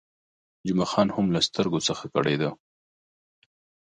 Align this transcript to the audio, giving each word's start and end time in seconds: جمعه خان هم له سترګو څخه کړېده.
جمعه 0.67 0.87
خان 0.91 1.07
هم 1.15 1.25
له 1.35 1.39
سترګو 1.47 1.79
څخه 1.87 2.05
کړېده. 2.13 2.49